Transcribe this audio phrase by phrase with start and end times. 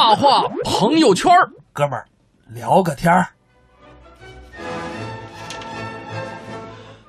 [0.00, 2.06] 大话朋友圈儿哥们儿
[2.54, 3.28] 聊个天儿。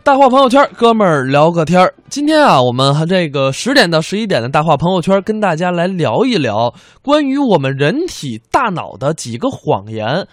[0.03, 1.93] 大话朋友圈，哥们儿聊个天儿。
[2.09, 10.27] 今天啊，我们和这个十点到十一点的大话朋友圈，跟大家来聊一聊关于我们人体大脑的几个谎言。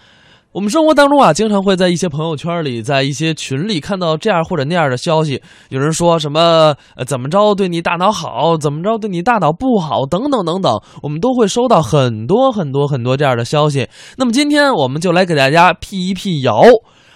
[0.51, 5.39] 我们生活当中啊，经常会在一些朋友圈里，在一些群里看到这样或者那样的消息。
[5.69, 13.87] 有人说什么呃怎么着对你大脑好，怎么着对你大脑不好，等等等等，我们都会收到很多很多很多这样的消息。
[14.17, 16.63] 那么今天我们就来给大家辟一辟谣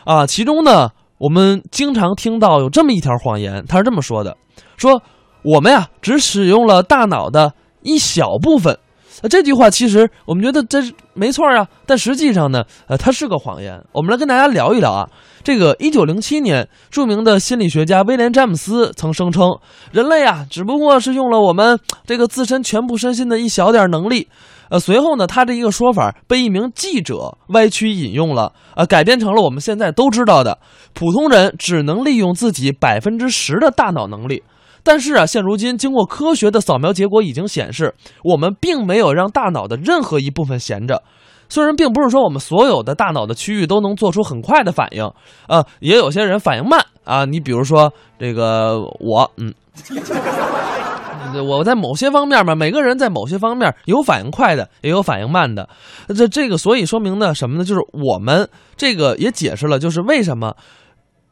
[0.05, 0.89] 啊，其中呢。
[1.19, 4.35] 我们经常听到有这么一条谎言，他是这么说的：
[4.75, 5.01] 说
[5.41, 8.77] 我们呀只使用了大脑的一小部分。
[9.21, 13.79] 那，这句话其实我们觉得这是没错啊，但实际上呢，呃，它是个谎言。
[13.91, 15.07] 我们来跟大家聊一聊啊。
[15.43, 19.49] 这个一九零七年，著名的心理学家威廉·詹姆斯曾声称，
[19.91, 24.29] 人类啊只不过是用了我们这个自身全部身心的一小点能力。
[24.69, 30.57] 呃，随后呢，他这一个说法被一名记者歪曲引用了，呃，改编成了我们现在都知道的，
[30.93, 34.41] 普通人只能利用自己百分之十的大脑能力。
[34.83, 41.01] 但是啊，现如今经过科学的扫描结果已经显示，我们并没有让大脑的任何一部分闲着。
[41.49, 45.09] 虽然并不是说我们所有的大脑的区域都能做出很快的反应，
[45.47, 47.25] 呃，也有些人反应慢啊。
[47.25, 49.53] 你比如说这个我，嗯。
[51.47, 55.67] 我在某些方面嘛，每个人在某些方面有反应快的，也有反应慢的。
[56.09, 57.65] 这这个，所以说明呢什么呢？
[57.65, 60.55] 就是我们这个也解释了，就是为什么。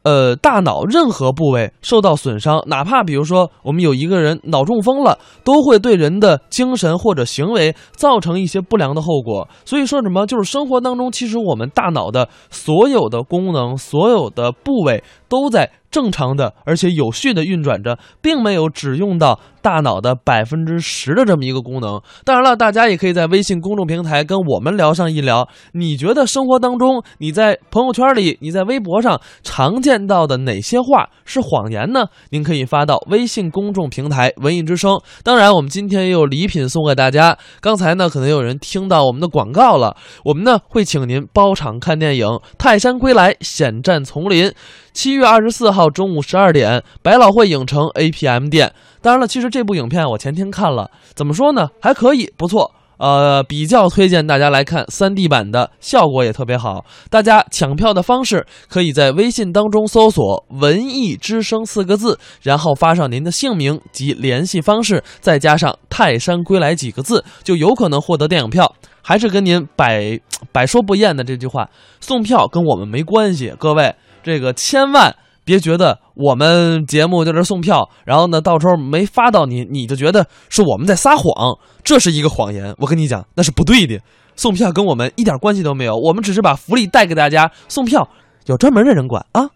[0.04, 9.48] 呃，大脑任何部位受到损伤，哪怕比如说我们有一个人脑中风了，都会对人的精神或者行为造成一些不良的后果。
[9.64, 19.40] 所以说什么，就是生活当中，其实我们大脑的所有的功能、所有的部位都在正常的而且有序的运转着，并没有只用到。
[19.64, 25.48] 大脑的百分之十的这么一个功能，当然了，大家也可以在微信公众平台跟我们聊上一聊。
[25.74, 32.08] 你觉得生活当中，你在朋友圈里，你在微博上常见到的哪些话是谎言呢？
[32.32, 35.00] 您可以发到微信公众平台“文艺之声”。
[35.24, 37.38] 当然，我们今天也有礼品送给大家。
[37.60, 39.96] 刚才呢，可能有人听到我们的广告了，
[40.26, 42.26] 我们呢会请您包场看电影
[42.58, 44.48] 《泰山归来：险战丛林》。
[44.94, 48.74] 七月二十四号中午十二点，百老汇影城 APM 店。
[49.02, 51.70] 当然了，其实这部影片我前天看了，怎么说呢？
[51.82, 52.72] 还可以，不错。
[52.98, 56.86] 呃，比较推荐大家来看三 D 版的，效果也特别好。
[57.10, 68.72] 大家抢票的方式可以在微信当中搜索“文艺之声”四个字，然后发上您的姓名及联系方式，再加上“泰山归来”几个字，就有可能获得电影票。
[69.02, 70.20] 还是跟您百
[70.52, 71.68] 百说不厌的这句话，
[72.00, 73.96] 送票跟我们没关系，各位。
[74.24, 82.74] 这个千万别觉得我们节目在这送票，然后呢，到时候没发到你，你就觉得是我们在撒谎，这是一个谎言。
[82.78, 84.00] 我跟你讲，那是不对的。
[84.36, 87.52] 送票跟我们一点关系都没有，我们只是把福利带给大家。
[87.68, 88.08] 送票
[88.46, 89.50] 有专门的人管啊。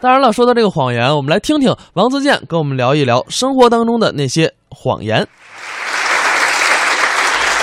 [0.00, 5.26] 当然了，说到这个谎言，我们来听听王自健跟我们聊一聊生活当中的那些谎言。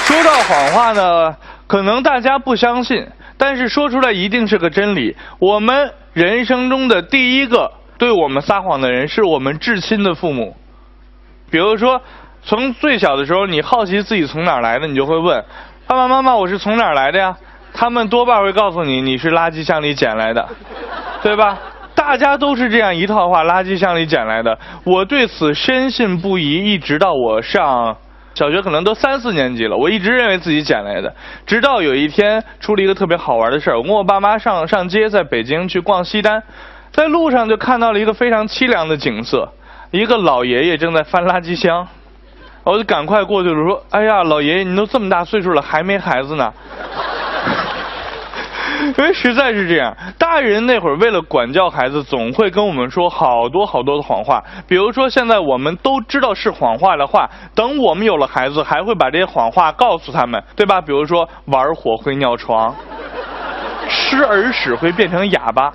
[0.06, 1.34] 说到谎话呢，
[1.66, 3.08] 可能大家不相信。
[3.38, 5.16] 但是说出来一定是个真理。
[5.40, 10.56] 我们人生中的第一个对我们撒谎的人，是我们至亲的父母。
[11.52, 12.02] 比如说，
[12.44, 15.44] 从最小的时候，你好奇自己从哪儿来的，你就会问
[15.88, 17.38] 爸爸妈妈：“我是从哪儿来的呀？”
[17.74, 20.48] 他们多半会告诉你：“你是垃圾箱里捡来的，
[21.22, 21.60] 对吧？”
[21.94, 27.98] 大家都是这样一套话：“垃圾箱里捡来的。”我对此深信不疑，一直到我上。
[28.36, 31.16] 小学可能都三四年级了，我一直认为自己捡来的，
[31.48, 33.78] 直到有一天出了一个特别好玩的事儿。
[33.78, 36.44] 我跟我爸妈上上街，在北京去逛西单，
[36.92, 39.50] 在路上就看到了一个非常凄凉的景色，
[39.92, 41.88] 一个老爷爷正在翻垃圾箱，
[42.64, 46.54] 我就赶快过去了，说：“哎呀，老爷爷，您都这么大岁数了，还没孩子呢。”
[48.98, 54.44] 因为实在是这样，大人那会儿为了管教孩子，总会跟我们说好多好多的谎话。
[54.68, 60.82] 比如说，现在我们都知道是谎话的话，等我们有了孩子，还会把这些谎话告诉他们，对吧？
[60.82, 62.76] 比如说，玩火会尿床，
[63.90, 65.74] 吃耳屎会变成哑巴，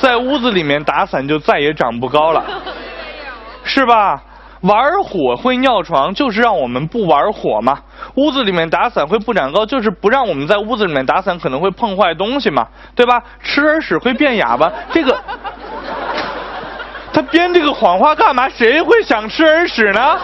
[0.00, 2.44] 在屋子里面打伞就再也长不高了，
[3.64, 4.22] 是吧？
[4.62, 7.78] 玩火会尿床，就是让我们不玩火嘛。
[8.18, 12.66] 屋子里面打伞会不长高，就是不让我们在屋子里面打伞，可能会碰坏东西嘛，
[12.96, 13.22] 对吧？
[13.44, 15.16] 吃耳屎会变哑巴，这个
[17.12, 18.48] 他编这个谎话干嘛？
[18.48, 20.18] 谁会想吃耳屎呢？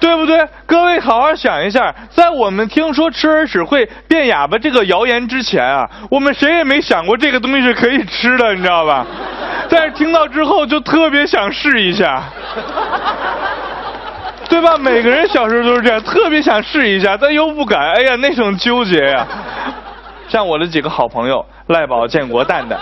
[0.00, 0.48] 对不对？
[0.64, 9.04] 各位好好想一下，在我们听说吃耳屎会变哑巴这个谣言之前啊，我们谁也没想过这个东西是可以吃的，你知道吧？
[9.68, 12.22] 但是听到之后就特别想试一下。
[14.48, 14.76] 对吧？
[14.78, 17.92] 每个人小时候都是这样，特别想试一下，但又不敢。
[17.92, 19.26] 哎呀，那种纠结呀！
[20.28, 22.78] 像我的几个好朋友赖宝、建国、蛋蛋，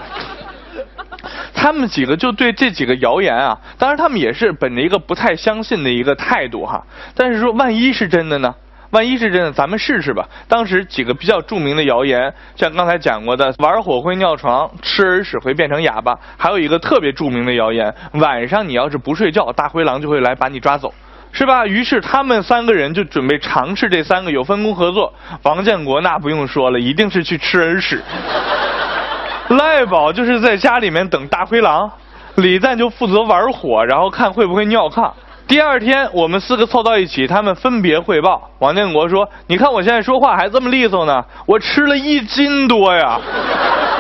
[1.55, 6.83] 他们几个就对这几个谣言啊，当然他们也是本着一个不太相信的一个态度哈。
[7.15, 8.55] 但是说万一是真的呢？
[8.91, 10.29] 万一是真的，咱们试试吧。
[10.49, 20.95] 当时几个比较著名的谣言，像刚才讲过的，玩火会尿床，吃耳屎会变成哑巴，还有一个特别著名的谣言，晚上你要是不睡觉，大灰狼就会来把你抓走。
[21.37, 21.67] 是吧？
[21.67, 25.13] 于是他们三个人就准备尝试这三个，有分工合作。
[25.43, 28.03] 王建国那不用说了，一定是去吃人屎。
[29.49, 31.91] 赖宝就是在家里面等大灰狼，
[32.37, 35.13] 李诞就负责玩火，然后看会不会尿炕。
[35.47, 38.51] 第二天我们四个凑到一起，他们分别汇报。
[38.61, 43.21] 王建国说：“你看我现在说话还这么利索呢，我吃了一斤多呀，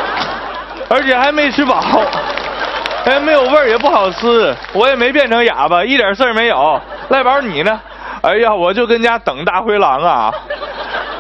[0.88, 1.84] 而且还没吃饱。”
[3.06, 6.80] 哎，没有味儿也不好吃，我也没变成哑巴，一点事儿没有。
[7.08, 7.80] 赖宝你呢？
[8.22, 10.34] 哎呀，我就跟家等大灰狼啊，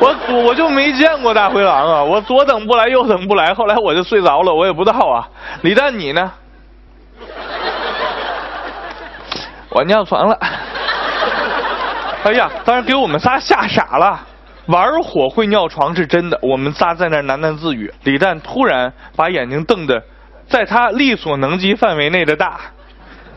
[0.00, 0.12] 我
[0.44, 5.28] 我就没见过大灰狼啊，我左等不来右等不来，后来我就睡着了，我也不知道啊。
[5.62, 6.32] 李诞你呢？
[9.70, 10.36] 我尿床了。
[12.24, 14.18] 哎呀，当时给我们仨吓傻了，
[14.66, 17.94] 玩火会尿床是真的，我们仨在那喃喃自语。
[18.02, 20.02] 李诞突然把眼睛瞪得。
[20.48, 22.60] 在他力所能及范围内的大。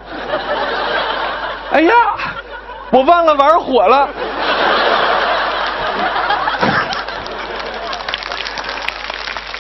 [1.72, 1.94] 哎呀，
[2.92, 4.10] 我忘了玩火了。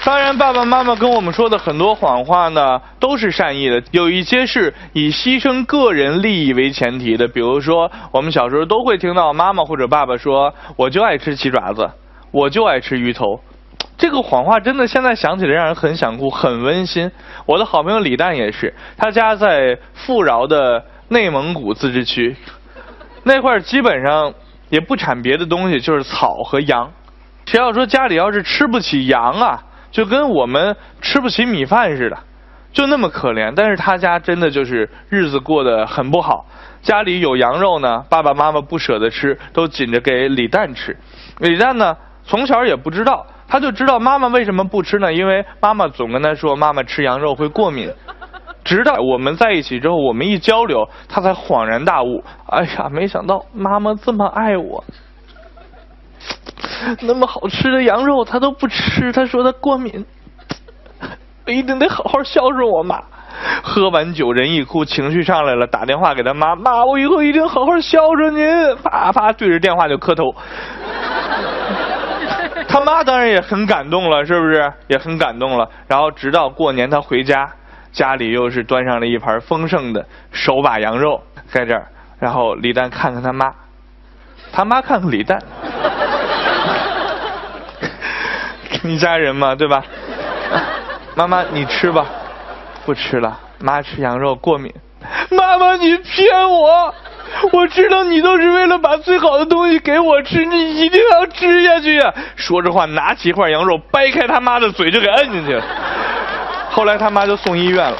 [0.03, 7.27] 当然，爸爸妈妈跟我们说的很多谎话呢，都是善意的，有一些是以牺牲个人利益为前提的。
[7.27, 11.91] 比如说，我们小时候都会听到妈妈或者爸爸说：“我就爱吃鸡爪子，
[12.31, 13.39] 我就爱吃鱼头。”
[13.99, 17.11] 这个谎话真的现在想起来让人很想哭，很温馨。
[17.45, 22.37] 我的好朋友李诞也是，他家在富饶的内蒙古自治区，
[23.23, 24.33] 那块儿基本上
[24.69, 26.89] 也不产别的东西，就是草和羊。
[27.45, 32.17] 谁要说家里要是吃不起羊啊，就跟我们吃不起米饭似的，
[32.71, 33.51] 就那么可怜。
[33.53, 36.45] 但是他家真的就是日子过得很不好，
[36.81, 40.95] 家里有羊肉呢，爸爸妈妈不舍得吃，都紧着给李诞吃。
[41.39, 43.27] 李诞呢，从小也不知道。
[43.49, 45.11] 他就知道妈妈为什么不吃呢？
[45.11, 47.91] 因为妈妈总跟他说，妈妈吃羊肉会过敏。
[48.63, 52.23] 直到我们在一起之后，我们一交流，他才恍然大悟。
[52.45, 54.83] 哎呀，没想到妈妈这么爱我，
[57.01, 60.05] 那么好吃的羊肉他都不吃，他说他过敏。
[61.47, 63.01] 我一定得好好孝顺我妈。
[63.63, 68.75] 喝完酒人一哭，情绪上来了，打电话给他妈妈，我以后一定好好孝顺您。
[68.83, 70.25] 啪啪对着电话就磕头。
[72.71, 74.71] 他妈当然也很感动了，是不是？
[74.87, 75.67] 也很感动了。
[75.87, 77.49] 然后直到过年他回家，
[77.91, 81.87] 家里又是端上了一盘丰盛的手把羊肉在这儿。
[82.19, 83.51] 然后李诞看看他妈，
[84.53, 85.41] 他妈看看李诞，
[88.83, 89.83] 一家人嘛，对吧？
[91.15, 92.05] 妈妈你吃吧，
[92.85, 94.71] 不吃了，妈吃羊肉过敏。
[95.31, 96.93] 妈妈你骗我。
[97.53, 102.13] 我知道你都是为了把最好的东西给我吃，你一定要吃下去呀！
[102.35, 105.63] 说着话，拿起一块羊肉，掰开他妈的嘴就给摁进去了。
[106.71, 107.97] 后来他妈就送医院了。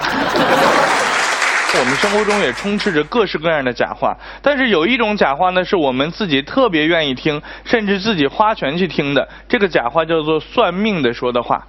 [1.79, 9.27] 我们生活中也充斥着各式各样的假话，但是有一种假话呢，是我们自己特别愿意听，甚至自己花钱去听的。
[9.47, 11.67] 这个假话叫做算命的说的话，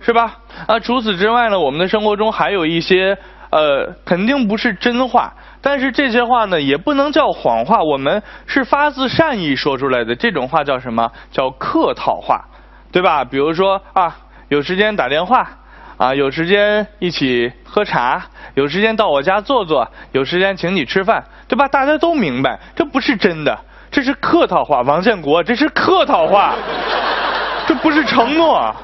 [0.00, 0.38] 是吧？
[0.66, 3.16] 啊，除此之外呢，我们的生活中还有一些
[3.50, 5.32] 呃，肯定不是真话。
[5.62, 10.14] 但是这些话呢，也不能叫谎话，我们是发自善意说出来的。
[10.14, 11.10] 这种话叫什么？
[11.30, 12.44] 叫客套话，
[12.90, 13.24] 对吧？
[13.24, 14.16] 比如说啊，
[14.48, 15.48] 有时间打电话，
[15.96, 21.68] 啊，有时间一起喝茶，有时间到我家坐坐，有时间请你吃饭，对吧？
[21.68, 23.56] 大家都明白，这不是真的，
[23.88, 24.80] 这是客套话。
[24.82, 26.56] 王建国，这是客套话，
[27.68, 28.74] 这不是承诺。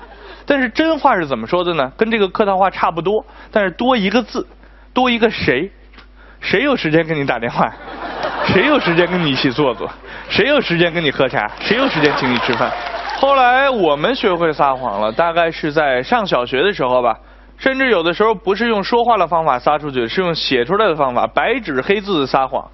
[0.47, 1.93] 但是真话是怎么说的呢？
[1.97, 4.47] 跟这个客套话差不多，但是多一个字，
[4.95, 5.71] 多一个谁。
[6.41, 7.71] 谁有时间跟你打电话？
[8.47, 9.91] 谁有时间跟你一起坐坐？
[10.29, 11.51] 谁有时间跟你喝茶？
[11.61, 12.71] 谁有时间请你吃饭？
[13.17, 17.17] 后来我们学会撒谎了，大概是在上小学的时候吧。
[17.59, 22.71] 甚至有的时候不是用说话的方法撒出去，是用写出来的方法，白纸黑字的撒谎，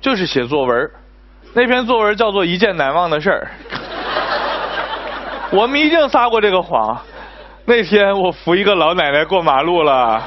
[0.00, 0.90] 就是写作文。
[1.52, 3.50] 那篇作文叫做《一件难忘的事儿》。
[5.52, 6.98] 我们一定撒过这个谎。
[7.66, 10.22] 那天我扶一个老奶奶过马路了。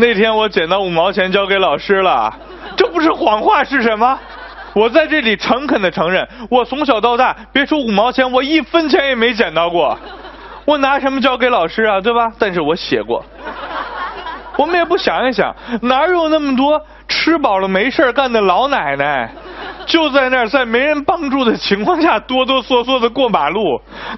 [0.00, 2.34] 那天我捡到五毛钱交给老师了，
[2.74, 4.18] 这不是谎话是什么？
[4.72, 9.98] 我在这里诚恳的承认，我从小到大，别说五毛钱，我一分钱也没捡到过。
[10.64, 12.00] 我拿什么交给老师啊？
[12.00, 12.32] 对吧？
[12.38, 13.22] 但是我写过。
[14.56, 19.30] 我们也不想一想，哪有那么多吃饱了没事干的老奶奶？
[19.84, 23.60] 就在那儿，在没人帮助的情况下，哆哆嗦嗦的过马路，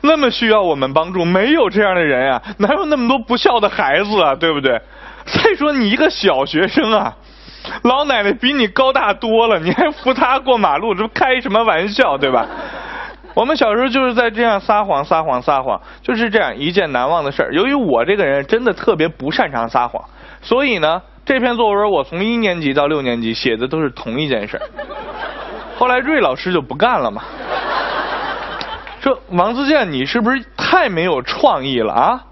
[0.03, 4.81] 那么需要我们帮助，没有这样的人啊，哪有那么多不孝的孩子啊，对不对？
[5.27, 7.17] 再说你一个小学生啊，
[7.85, 12.47] 老奶奶比你高大多了，你还扶她过马路，这不开什么玩笑，对吧？
[13.35, 17.53] 我们小时候就是在这样撒谎、撒谎、撒谎，就是这样一件难忘的事儿。
[17.55, 20.05] 由于我这个人真的特别不擅长撒谎，
[20.43, 24.63] 所以呢，这篇作文我从一年级到六年级写的都是同一件事儿。
[25.79, 27.23] 后来瑞老师就不干了嘛，
[29.01, 32.25] 说王自健，你是不是太没有创意了啊？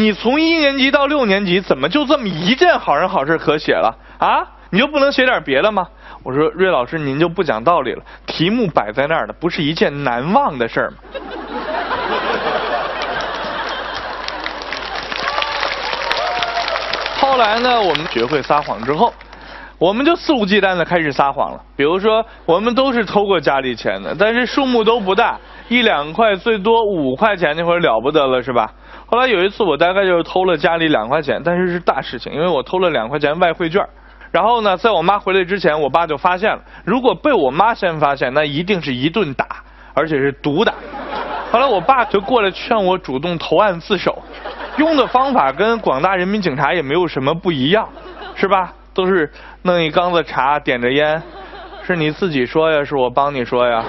[0.00, 4.42] 你从一年级到六年级，怎么就这么一件好人好事可写了啊？
[4.70, 5.86] 你就不能写点别的吗？
[6.22, 8.02] 我说瑞老师，您就不讲道理了。
[8.24, 10.96] 题目摆在那儿的，不是一件难忘的事儿吗？
[17.20, 19.12] 后来呢，我们学会撒谎之后，
[19.76, 21.60] 我们就肆无忌惮的开始撒谎了。
[21.76, 25.38] 比如说，我们都是偷过家里钱的，但是数目都不大，
[25.68, 28.72] 一两块，最多五块钱，那会儿了不得了，是吧？
[29.10, 33.84] 后来有一次，我大概就是偷了家里两块钱，但是是大事情，因为我偷了两块钱外汇券。
[34.30, 36.62] 然后呢，在我妈回来之前，我爸就发现了。
[36.84, 39.44] 如果被我妈先发现，那一定是一顿打，
[39.94, 40.74] 而且是毒打。
[41.50, 44.16] 后来我爸就过来劝我主动投案自首，
[44.76, 47.88] 用的方法跟广大人民警察也没有什么不一样，
[48.36, 48.72] 是吧？
[48.94, 49.28] 都是
[49.62, 51.20] 弄一缸子茶，点着烟，
[51.84, 53.84] 是你自己说呀，是我帮你说呀。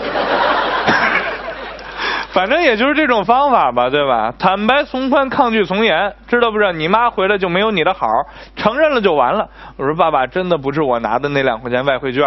[2.34, 4.34] 反正也就是这种方法吧，对吧？
[4.40, 6.72] 坦白从宽，抗拒从严，知道不知道？
[6.72, 8.08] 你妈回来就没有你的好，
[8.56, 9.50] 承认了就完了。
[9.76, 12.24] 我说爸爸，真的不是我拿的那两块钱外汇券。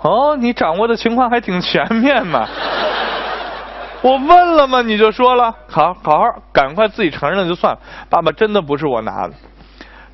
[0.00, 2.46] 哦，你掌握的情况还挺全面嘛。
[4.02, 4.80] 我问了吗？
[4.80, 7.78] 你就说了，好好好，赶快自己承认了就算了。
[8.08, 9.34] 爸爸真的不是我拿的。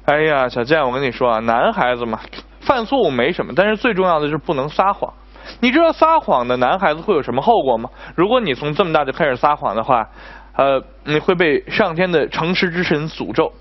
[0.06, 2.18] 哎呀，小健，我跟你说啊，男孩子嘛，
[2.60, 5.12] 犯错误没什么，但是最重要的就是不能撒谎。
[5.60, 7.88] 你知道撒谎的男孩子会有什么后果吗？
[8.14, 10.08] 如果你从这么大就开始撒谎的话，
[10.56, 13.52] 呃，你会被上天的诚实之神诅咒，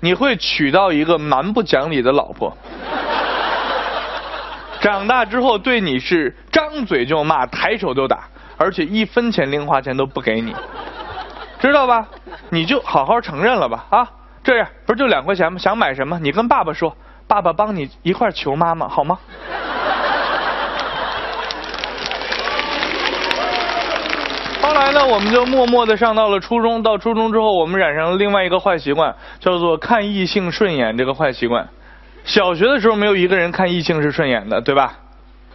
[0.00, 2.56] 你会娶到一个蛮不讲理的老婆，
[4.80, 8.24] 长大之后对你是张嘴就骂，抬手就打，
[8.56, 10.54] 而且一分钱零花钱都不给你，
[11.60, 12.08] 知道吧？
[12.50, 14.10] 你就好好承认了吧啊！
[14.42, 15.58] 这样不是就两块钱吗？
[15.58, 16.18] 想买什么？
[16.18, 16.96] 你跟爸爸说，
[17.28, 19.18] 爸爸帮你一块求妈妈好吗？
[24.72, 26.82] 后来呢，我们就默默的上到了初中。
[26.82, 31.68] 到初中之后，我们染上了另外一个坏习惯，叫做看异性顺眼这个坏习惯。
[32.24, 34.94] 小学的时候，没有一个人看异性是顺眼的，对吧？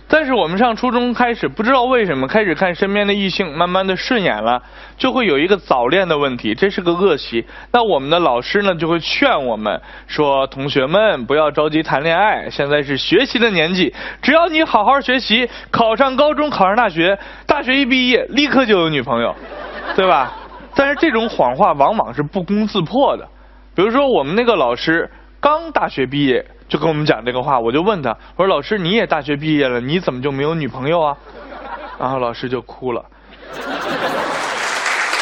[0.10, 4.64] 但是我们上初中开始，不知道为什么开始看身边的异性，慢慢的顺眼了，
[4.98, 7.46] 就会有一个早恋的问题，这是个恶习。
[7.74, 19.36] 那我们的老师呢，就会劝我们说：“同学们不要着急谈恋爱，现在是学习的年纪，只要你好好学习，考上高中，考上大学，大学一毕业立刻就有女朋友，
[19.98, 20.32] 对吧？”
[20.74, 23.28] 但是这种谎话往往是不攻自破的。
[23.76, 25.10] 比如说我们那个老师
[25.42, 26.46] 刚大学毕业。
[26.68, 31.18] 就跟我们讲这个话，我就问他，我说老师你也大学毕业了，你怎么就没有女朋友啊？
[32.00, 33.06] 然后老师就哭了。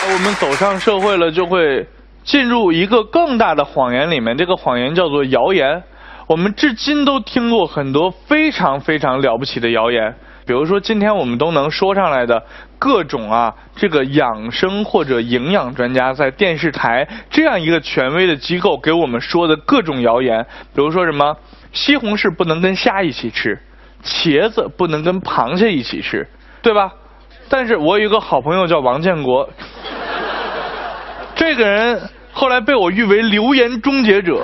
[0.08, 1.88] 我们走上社会了，就会
[2.24, 5.84] 进入一个更大的谎言里面，这个谎言叫做谣言。
[6.28, 10.16] 我们至今都听过很多非常非常了不起的谣言。
[10.46, 12.46] 比如说，今天我们都能说上来的
[12.78, 21.36] 各种啊，这个养生或者营养专家在电视台这样一个权威的机构给我们说的各种谣言，比如说什么
[21.74, 23.60] 西红柿不能跟虾一起吃，
[24.04, 26.28] 茄子不能跟螃蟹一起吃，
[26.62, 26.92] 对吧？
[27.50, 29.50] 但是我有一个好朋友叫王建国，
[31.36, 32.00] 这个人
[32.32, 34.44] 后来被我誉为流言终结者。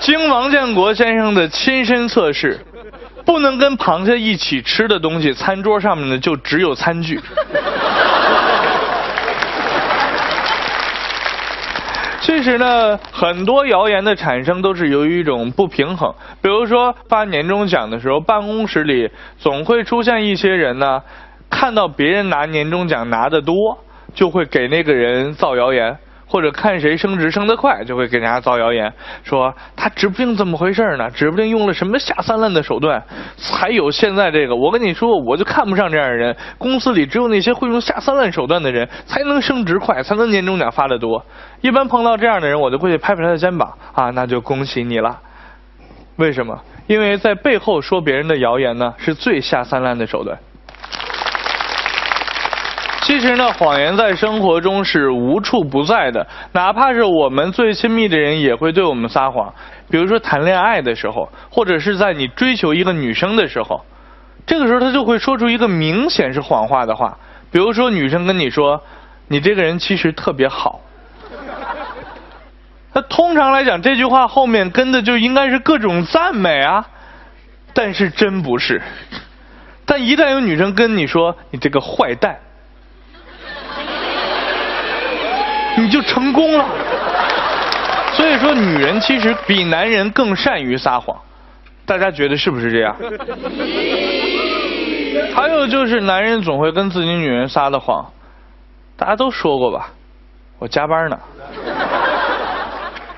[0.00, 2.58] 经王建国先生的亲身测试。
[3.24, 7.20] 不能跟螃蟹一起吃的东西，餐桌上面呢就只有餐具。
[12.20, 16.14] 其实呢，很多谣言的产生都是由于一种不平衡。
[16.40, 21.02] 比如说发年终奖的时候，办公室里总会出现一些人呢，
[21.48, 23.78] 看到别人拿年终奖拿的多，
[24.14, 25.98] 就会给那个人造谣言。
[26.30, 28.92] 或者看谁升职升得快，就会给人家造谣言，
[29.24, 33.02] 说他指不定怎么回事呢，指不定用了什么下三滥的手段，
[33.36, 34.54] 才有现在这个。
[34.54, 36.36] 我跟你说，我就看不上这样的人。
[36.56, 41.26] 公司里只有那些会用下三滥手段的人，才能升职快，才能年终奖发得多。
[41.62, 45.18] 一般碰到这样的人，我就会去拍拍他的肩膀，啊，那就恭喜你了。
[46.14, 46.56] 为什么？
[46.86, 50.38] 因为在背后说别人的谣言呢，是最下三滥的手段。
[53.10, 59.52] 其实呢，谎言在生活中是无处不在的，哪怕是我们最亲密的人也会对我们撒谎。
[59.90, 63.84] 比如说谈恋爱的时候，或者是在你追求一个女生的时候，
[64.46, 67.18] 这个时候他就会说出一个明显是谎话的话，
[67.50, 68.80] 比如说女生跟你说
[69.26, 70.78] ：“你这个人其实特别好。”
[72.94, 76.86] 那通常来讲，这句话后面跟的就应该是各种赞美啊，
[77.74, 78.80] 但是真不是。
[79.84, 82.38] 但一旦有女生跟你说“你这个坏蛋”，
[85.90, 86.64] 就成功了。
[88.14, 91.16] 所以说，女人其实比男人更善于撒谎，
[91.84, 92.96] 大家觉得是不是这样？
[95.34, 98.04] 还有就是，男人总会跟自己女人撒的谎，
[98.96, 99.88] 大家都说过吧？
[100.58, 101.18] 我加班呢。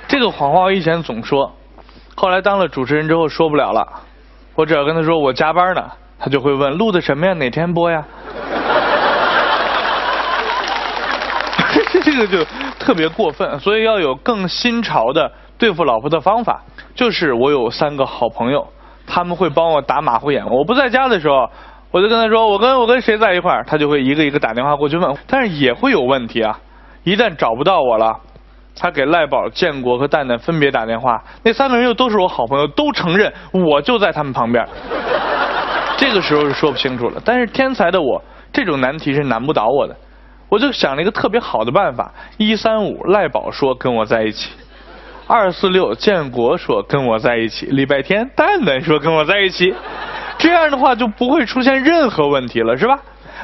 [0.06, 1.52] 这个谎话我以前总说，
[2.14, 3.86] 后来当了主持人之后说不了了。
[4.54, 7.32] 我只要跟他说我加班呢，他就会问录的什么呀？
[7.32, 8.04] 哪天播呀？
[12.04, 12.44] 这个就
[12.78, 16.60] 特别过分，所以要有更新潮的对付老婆的方法。
[16.94, 18.66] 就是我有三个好朋友，
[19.06, 20.44] 他们会帮我打马虎眼。
[20.48, 21.48] 我不在家的时候，
[21.90, 25.16] 我就跟他说我跟我跟谁在一块儿，他就会一个一个打电话过去问。
[25.26, 26.58] 但是也会有问题啊，
[27.04, 28.18] 一旦找不到我了。
[28.74, 34.66] 他给赖宝、建国和蛋蛋分别打电话，那三个人又都是我好朋友，都承认我就在他们旁边。
[35.98, 37.20] 这个时候是说不清楚了。
[37.22, 39.94] 但是天才的我，这种难题是难不倒我的。
[40.52, 44.50] 我就想了一个特别好的办法：一三五赖宝说跟我在一起，
[45.26, 49.74] 二四六建国说跟我在一起，礼拜天蛋蛋说跟我在一起。
[50.36, 52.98] 这样的话就不会出现任何问题了，是吧？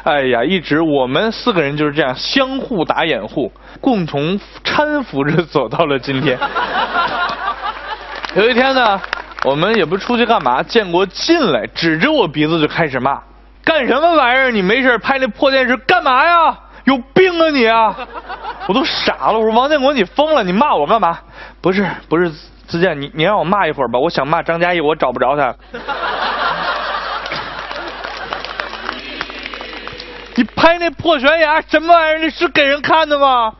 [0.04, 3.50] 哎呀，一直我们四个人就是这样相互打掩护，
[3.80, 6.38] 共同搀扶着走到了今天。
[8.34, 9.00] 有一天呢，
[9.46, 13.18] 我们也不出去干嘛，建国进来指着我鼻子就开始骂
[13.64, 14.50] ：“干什么玩意儿？
[14.50, 16.58] 你没事拍那破电视干嘛呀？
[16.88, 17.94] 有病啊你啊！
[18.66, 21.18] ”我都傻了，我说王建国你疯了，你骂我干嘛？
[21.60, 22.30] 不是不是，
[22.66, 25.54] 自健你你让我骂一会儿吧，我想骂张嘉译，我找不着他。
[30.36, 32.18] 你拍那破悬崖什么玩意儿？
[32.20, 33.52] 那是给人看的吗？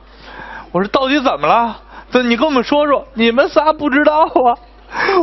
[0.73, 1.77] 我说到底怎么了？
[2.11, 4.57] 这你跟我们说说，你们仨不知道啊。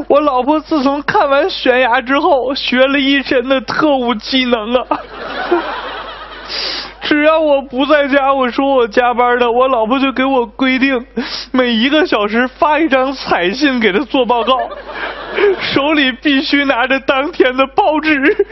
[0.07, 4.99] 我老婆自从看完悬崖之后，学了一身的特务技能啊。
[7.05, 11.05] 只要我不在家，我说我加班的，我老婆就给我规定，
[11.51, 14.57] 每一个小时发一张彩信给她做报告，
[15.61, 18.47] 手里必须拿着当天的报纸。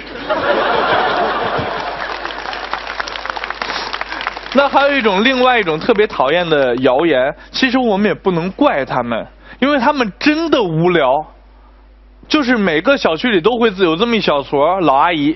[4.54, 9.26] 那还有一种，另外一种特别讨厌的谣言，其实我们也不能怪他们，
[9.60, 11.26] 因为他们真的无聊。
[12.28, 15.36] 就是每个小区里都会有这么一小撮老阿姨，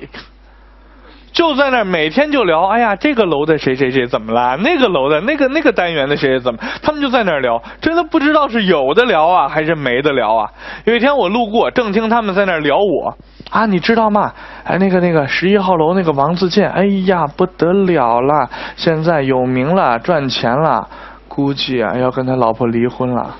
[1.38, 4.58] 就在那每天就聊，哎呀，这个楼的谁谁谁怎么了？
[4.58, 6.60] 那个楼的那个那个单元的谁谁怎么？
[6.82, 10.50] 他们就在那聊，真的不知道是有的聊啊，还是没得聊啊。
[10.86, 13.16] 有一天我路过，正听他们在那聊我。
[13.52, 14.34] 啊，你知道吗？
[14.64, 20.90] 哎，那个那个十一号楼那个王自健，哎呀不得了了，现在有名了，赚钱了，
[21.28, 23.36] 估计啊要跟他老婆离婚了。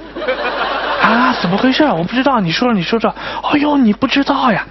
[1.02, 1.84] 啊，怎么回事？
[1.86, 3.10] 我不知道，你说说，你说说。
[3.52, 4.64] 哎呦，你不知道呀？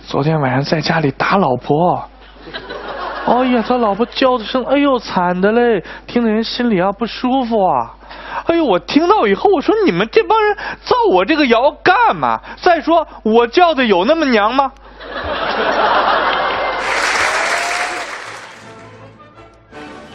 [0.00, 2.02] 昨天晚上在家里打老婆。
[3.30, 7.94] 哎呀，他老婆叫的声，哎呦惨的嘞，听得人心里啊不舒服啊。
[8.46, 8.64] 哎呦！
[8.64, 12.40] 我听到以后，我说你们这帮人造我这个谣干嘛？
[12.60, 14.72] 再说我叫的有那么娘吗？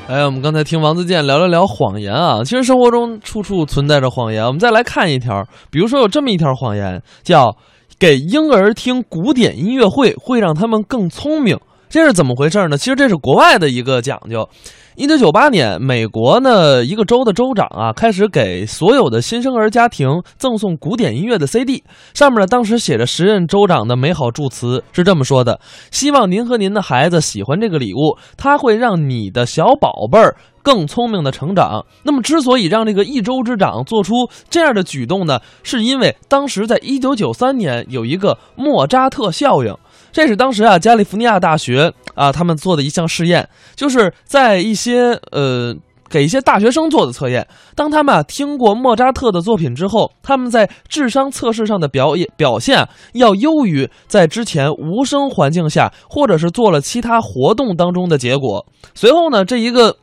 [0.10, 4.46] 哎，我们刚才听王自健聊了聊谎言啊，其实生活中处处存在着谎言。
[4.46, 7.56] 我们再来看一条，比如说有这么一条谎言，叫
[7.98, 11.58] 给婴儿听古典音乐会会让他们更聪明。
[11.90, 12.78] 这是怎么回事呢？
[12.78, 14.48] 其实这是国外的一个讲究。
[14.96, 25.60] 一九九八年，美国呢一个州的州长啊，开始给所有的新生儿家庭赠送古典音乐的 CD，上面呢当时写着时任州长的美好祝词，是这么说的：
[25.92, 31.86] 希望您和您的孩子喜欢这个礼物，它会让你的小宝贝儿更聪明的成长。
[32.04, 34.14] 那么，之所以让这个一州之长做出
[34.50, 39.76] 这样的举动呢，是因为当时在一九九三年有一个莫扎特效应。
[40.16, 45.76] 这是当时啊，加利福尼亚大学啊，他们做的一项试验，就是在一些呃
[46.10, 47.46] 给一些大学生做的测验。
[47.76, 58.66] 当他们啊听过莫扎特的作品之后，他们在智商测试上的表演表现要优于在之前无声环境下或者是做了其他活动当中的结果。
[58.94, 59.98] 随后呢，这一个。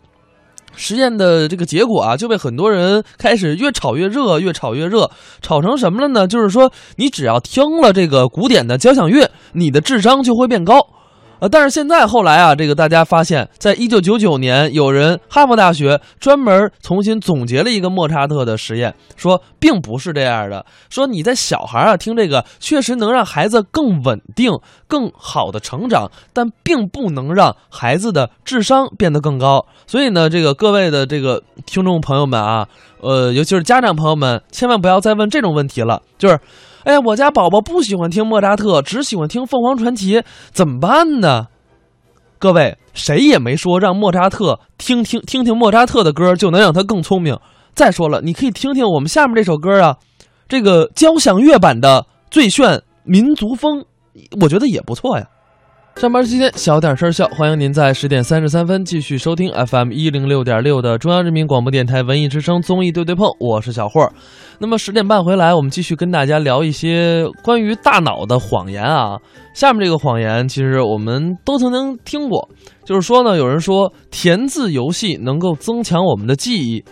[0.75, 6.27] 实验的这个结果啊，就被很多人开始越炒越热，越炒越热，炒成什么了呢？
[6.27, 10.87] 就是说，你只要听了这个古典的交响乐，你的智商就会变高。
[11.43, 20.65] 呃，但是现在后来啊，这个大家发现，在一九九九年，有人哈佛大学专门重新总结了一个莫扎特的实验，说并不是这样的。
[20.89, 24.53] 说你在小孩啊听这个，确实能让孩子更稳定、
[24.87, 29.67] 更好的成长，但并不能让孩子的智商变得更高。
[29.89, 32.69] 所以呢，这个各位的这个听众朋友们啊，
[33.01, 36.39] 呃，尤其是家长朋友们，千万不要再问这种问题了，就是。
[36.85, 41.47] 哎呀，我家宝宝不喜欢听莫扎特，只喜欢听凤凰传奇，怎么办呢？
[42.39, 47.39] 各位，谁也没说让莫扎特听听听听莫扎特的歌就能让他更聪明。
[47.75, 49.97] 再说了，你可以听听我们下面这首歌啊，
[50.49, 53.81] 这个交响乐版的《最炫民族风》，
[54.41, 55.27] 我觉得也不错呀。
[55.97, 64.11] 上班期间小点声笑，欢迎您在十点三十三分继续收听 FM 一零六点六的中央人民广播电台文艺之声综艺对对碰，我是小霍。
[64.59, 69.17] 那么十点半回来，我们继续跟大家聊一些关于大脑的谎言啊。
[69.55, 72.49] 下面这个谎言其实我们都曾经听过，
[72.85, 76.83] 就是说呢，有人说填字游戏能够增强我们的记忆。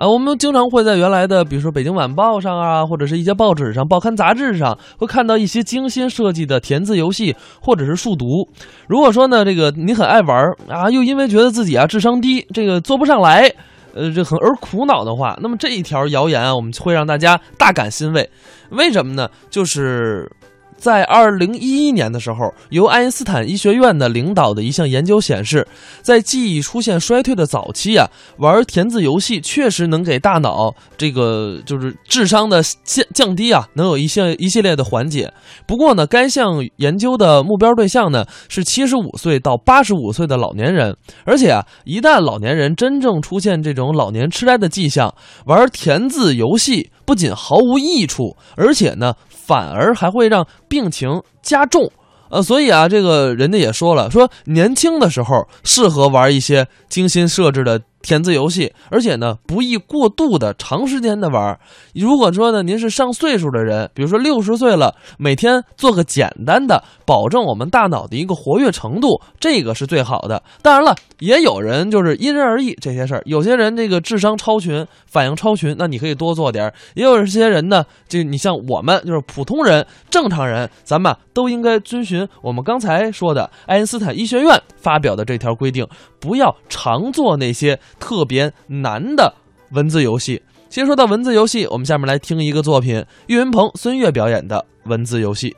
[0.00, 8.48] 啊，我们经常会在原来的，比如说《北京晚报》上啊，或者是一些报纸上、报刊杂志上，会看到一些精心设计的填字游戏，或者是数独。
[8.88, 13.52] 如果说呢，这个你很爱玩啊，又因为觉得自己啊智商低，这个做不上来，
[13.92, 18.26] 呃，这很而苦恼的话，那么这一条谣言啊，我们会让大家大感欣慰。
[18.70, 19.28] 为什么呢？
[19.50, 20.32] 就是。
[20.80, 25.66] 在二零一一年的时候，由爱因斯坦医学院的领导的一项研究显示，
[26.00, 35.30] 在记忆出现衰退的早期啊，玩填字游戏确实能给大脑这个就是智商的降降低啊，能有一些一系列的缓解。
[35.66, 45.14] 不过呢，该项研究的目标对象呢是七十五岁到八十五岁的老年人，而且啊，一旦老年人真正出现这种老年痴呆的迹象，
[45.44, 49.12] 玩填字游戏不仅毫无益处，而且呢。
[49.50, 51.90] 反而还会让病情加重，
[52.30, 57.80] 呃，所以啊，这个人家也说了，说年轻的时候适合玩一些精心设置的。
[58.02, 61.58] 填字游戏，而且呢不宜过度的长时间的玩。
[61.94, 70.42] 如果说呢您是上岁数的人，比如说六十岁了，每天做个简单的，保证我们大脑的一个活跃程度，这个是最好的。
[70.62, 73.22] 当然了，也有人就是因人而异这些事儿。
[73.26, 85.86] 有些人这个智商超群，反应超群，那你可以多做点儿；也有一些人呢，就你像我们就是普通人、正常人，咱们都应该遵循我们刚才说的爱因斯坦医学院发表的这条规定，
[86.18, 87.78] 不要常做那些。
[87.98, 89.34] 特别难的
[89.72, 90.42] 文字游戏。
[90.68, 95.56] 先说到文字游戏，我们下面来听一个作品，岳云鹏、孙越表演的文字游戏。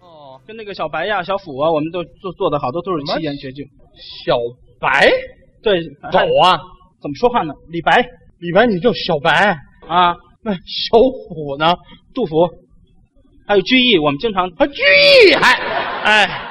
[0.00, 3.68] 哦，跟那个小白呀、小虎啊，我们都做做的好多都是七言绝句。
[4.24, 4.36] 小
[4.80, 5.10] 白，
[5.62, 6.56] 对，走啊！
[7.02, 7.52] 怎么说话呢？
[7.68, 8.02] 李白，
[8.38, 9.54] 李白你叫小白
[9.86, 10.14] 啊？
[10.42, 11.74] 那小虎呢？
[12.14, 12.48] 杜甫，
[13.46, 14.82] 还有居易，我们经常啊，居
[15.28, 15.52] 易还
[16.02, 16.42] 哎。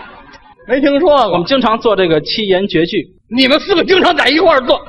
[0.68, 2.98] 没听说过，我们经常做这个七言绝句。
[3.30, 4.80] 你们四个经常在一块儿做？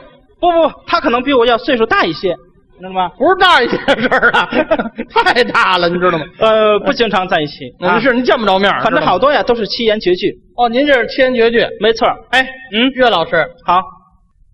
[0.41, 2.35] 不不，他可能比我要岁数大一些，
[2.79, 3.09] 知道吗？
[3.17, 4.49] 不是大一些事儿啊，
[5.15, 6.25] 太大了，你知道吗？
[6.39, 7.65] 呃，不经常在一起。
[7.81, 10.31] 那是，您见不着面反正好多呀，都是七言绝句。
[10.57, 12.07] 哦，您这是七言绝句，没错。
[12.31, 13.81] 哎，嗯，岳老师，好，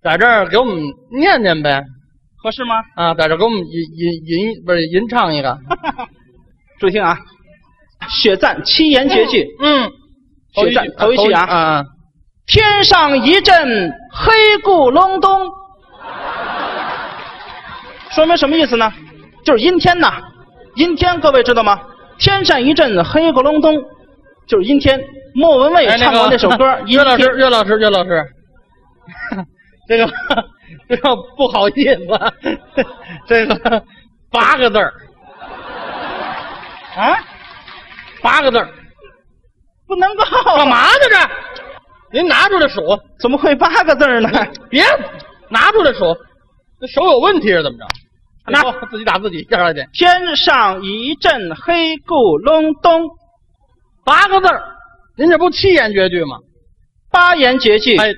[0.03, 0.77] 在这儿给我们
[1.19, 1.83] 念念呗，
[2.43, 2.77] 合适吗？
[2.97, 5.59] 啊，在这给我们吟吟吟，不是吟唱一个。
[6.79, 7.17] 注意听啊，
[8.09, 9.45] 血赞七言绝句。
[9.61, 9.91] 嗯。
[10.55, 11.83] 头一句，头一句啊！
[12.47, 15.31] 天上一阵黑咕隆咚，
[18.15, 18.93] 说明什么意思呢？
[19.45, 20.21] 就是阴天呐，
[20.77, 21.81] 阴天，各位知道吗？
[22.19, 23.75] 天上一阵子黑咕隆咚，
[24.47, 25.03] 就是阴天。
[25.35, 26.79] 莫文蔚唱过那首歌。
[26.87, 28.23] 岳老师，岳老师，岳老师，
[29.89, 30.07] 这个
[30.89, 32.85] 这个不好意思，
[33.27, 33.83] 这个
[34.31, 34.93] 八个字儿
[36.97, 37.19] 啊，
[38.23, 38.69] 八个字儿。
[39.89, 40.25] 不能够
[40.57, 40.99] 干嘛呢？
[41.11, 42.81] 这，您拿出来数，
[43.19, 44.31] 怎么会八个字呢？
[44.71, 44.85] 别
[45.49, 46.17] 拿出来数，
[46.83, 47.87] 这手有问题是怎么着？
[48.51, 49.87] 拿自己打自己，下去。
[49.93, 53.09] 天上一阵黑咕隆咚，
[54.05, 54.49] 八个字
[55.17, 56.39] 您这不七言绝句吗？
[57.09, 57.97] 八言绝句。
[57.99, 58.13] 哎，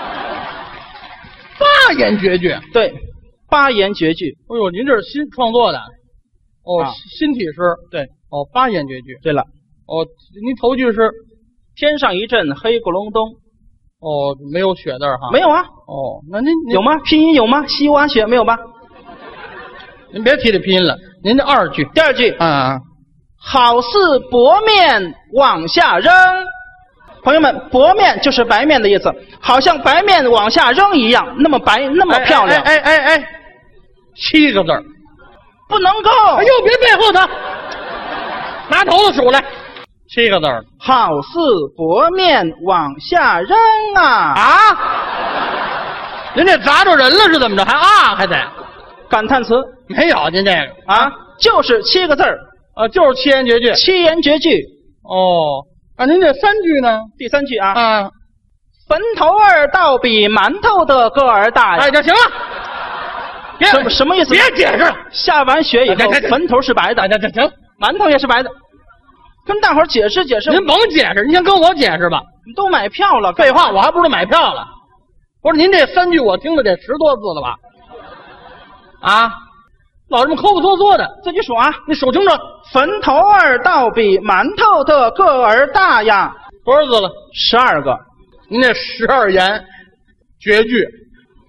[1.60, 2.56] 八言绝句。
[2.72, 2.94] 对，
[3.50, 4.30] 八言绝句。
[4.48, 5.78] 哎呦，您这是新创作的？
[6.64, 6.86] 哦，
[7.18, 7.52] 新体诗。
[7.90, 8.04] 对。
[8.30, 9.18] 哦，八言绝句。
[9.22, 9.42] 对了。
[9.86, 10.06] 哦，
[10.42, 11.10] 您头句是
[11.76, 13.34] “天上一阵黑咕隆咚”，
[14.02, 15.30] 哦，没有雪字哈？
[15.32, 15.62] 没有啊。
[15.86, 16.98] 哦，那您有吗？
[17.04, 17.64] 拼音有吗？
[17.68, 18.58] 西瓜雪没有吧？
[20.12, 20.96] 您别提这拼音了。
[21.22, 22.80] 您这二句，第二句，嗯，
[23.40, 26.12] 好似薄面往下扔。
[27.22, 32.60] 朋友们，薄面就是白面的意思，好像白面往下扔一样，那么白，那么漂亮。
[32.62, 33.24] 哎哎哎，
[34.16, 34.68] 七个字
[35.68, 36.10] 不能够。
[36.38, 37.20] 哎呦，别背后头，
[38.68, 39.42] 拿头子数来。
[40.12, 41.38] 七个字儿好似
[41.74, 43.56] 薄面往下扔
[43.96, 44.04] 啊！
[44.34, 44.78] 啊！
[46.36, 47.64] 您这砸着人了是怎么着？
[47.64, 48.36] 还啊还得
[49.08, 49.54] 感叹词
[49.86, 50.28] 没有？
[50.28, 52.38] 您这个啊，就是七个字儿，
[52.74, 54.50] 啊，就是七言绝句七言绝句。
[55.02, 55.64] 哦。
[55.96, 57.00] 啊，您这三句呢？
[57.16, 58.10] 第三句啊，啊，
[58.88, 61.90] 坟头儿倒比馒头的个儿大呀哎，。
[61.90, 62.20] 这行了，
[63.58, 64.32] 别什么什么意思？
[64.32, 64.94] 别解释了。
[65.10, 68.50] 下完雪以后坟头是白的哎，，这这行，馒头也是白的。
[69.52, 72.22] 跟大伙儿解释解释，您甭解释，您先跟我解释吧。
[72.46, 74.66] 你都买票了，废话，我还不是买票了。
[75.42, 77.56] 不是您这三句我听了得十多次了吧？
[79.02, 79.32] 啊，
[80.08, 81.70] 老这么抠抠缩缩的，自己数啊。
[81.86, 82.34] 你数清楚
[82.72, 86.32] 坟头二道比馒头的个儿大呀，
[86.64, 87.10] 多少字了？
[87.34, 87.94] 十二个，
[88.48, 89.62] 您这十二言
[90.40, 90.88] 绝句，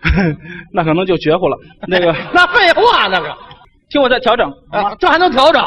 [0.74, 1.56] 那可能就绝乎了。
[1.88, 3.34] 那个， 那废话那个
[3.90, 5.64] 听我再调整啊，这还能调整？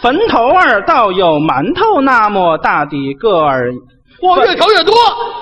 [0.00, 3.72] 坟头儿倒有馒头那么大的个儿，
[4.20, 4.94] 我越投越多。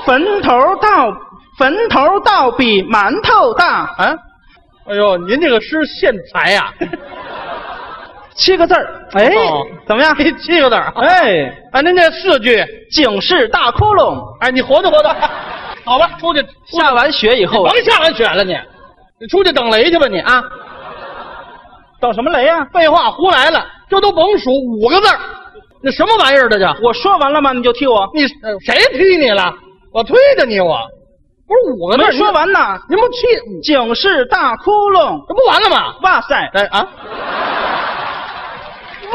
[0.07, 1.12] 坟头儿倒
[1.59, 3.83] 坟头儿倒比馒头大。
[3.97, 4.14] 啊，
[4.87, 6.73] 哎呦，您这个诗现才呀、
[8.37, 9.67] 七个字儿，哎，哦。
[9.87, 10.14] 怎么样？
[10.17, 10.93] 七 七个字儿。
[10.97, 15.12] 哎，啊，您这四句，警示大窟窿，哎，你活动活动，
[15.85, 16.45] 好吧，出去。
[16.67, 18.57] 下完雪以后啊，甭下完雪了你，
[19.21, 20.43] 你出去等雷去吧你啊！
[22.01, 25.18] 等什么雷呀、废话，胡来了，这都甭数五个字儿，
[25.83, 26.75] 那什么玩意儿这叫？
[26.83, 27.53] 我说完了吗？
[27.53, 29.55] 你就踢我，你呃谁踢你了？
[29.92, 30.79] 我推的你我，
[31.47, 32.59] 不是五个字说，完呢。
[32.88, 33.27] 您不气，
[33.62, 35.94] 警示大窟窿，这不完了吗？
[36.03, 36.85] 哇塞，哎啊！